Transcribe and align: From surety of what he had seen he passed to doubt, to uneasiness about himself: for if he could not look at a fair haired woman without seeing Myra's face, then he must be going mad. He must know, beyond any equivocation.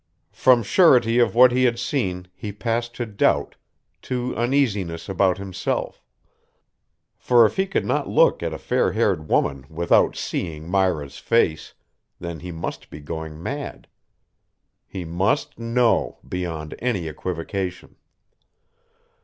From 0.31 0.63
surety 0.63 1.19
of 1.19 1.35
what 1.35 1.51
he 1.51 1.65
had 1.65 1.77
seen 1.77 2.27
he 2.33 2.51
passed 2.51 2.95
to 2.95 3.05
doubt, 3.05 3.53
to 4.01 4.35
uneasiness 4.35 5.07
about 5.07 5.37
himself: 5.37 6.03
for 7.19 7.45
if 7.45 7.55
he 7.55 7.67
could 7.67 7.85
not 7.85 8.09
look 8.09 8.41
at 8.41 8.51
a 8.51 8.57
fair 8.57 8.93
haired 8.93 9.29
woman 9.29 9.67
without 9.69 10.15
seeing 10.15 10.67
Myra's 10.67 11.19
face, 11.19 11.75
then 12.19 12.39
he 12.39 12.51
must 12.51 12.89
be 12.89 12.99
going 12.99 13.43
mad. 13.43 13.87
He 14.87 15.05
must 15.05 15.59
know, 15.59 16.17
beyond 16.27 16.73
any 16.79 17.07
equivocation. 17.07 17.95